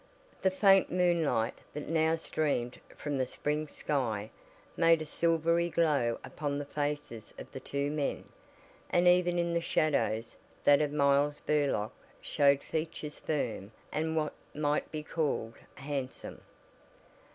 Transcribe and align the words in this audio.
The 0.41 0.49
faint 0.49 0.91
moonlight, 0.91 1.53
that 1.75 1.87
now 1.87 2.15
streamed 2.15 2.79
from 2.97 3.19
the 3.19 3.25
spring 3.27 3.67
sky, 3.67 4.31
made 4.75 4.99
a 4.99 5.05
silvery 5.05 5.69
glow 5.69 6.17
upon 6.23 6.57
the 6.57 6.65
faces 6.65 7.35
of 7.37 7.51
the 7.51 7.59
two 7.59 7.91
men, 7.91 8.23
and 8.89 9.07
even 9.07 9.37
in 9.37 9.53
the 9.53 9.61
shadows, 9.61 10.35
that 10.63 10.81
of 10.81 10.91
Miles 10.91 11.39
Burlock 11.41 11.93
showed 12.19 12.63
features 12.63 13.19
firm 13.19 13.71
and 13.91 14.15
what 14.15 14.33
might 14.55 14.91
be 14.91 15.03
called 15.03 15.53
handsome. 15.75 16.41